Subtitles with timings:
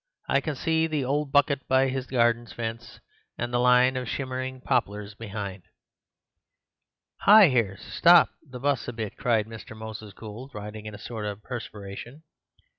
[0.27, 2.99] I can see the old bucket by the garden fence
[3.37, 5.61] and the line of shimmering poplars behind—"
[7.19, 7.49] "Hi!
[7.49, 9.77] here, stop the 'bus a bit," cried Mr.
[9.77, 12.23] Moses Gould, rising in a sort of perspiration.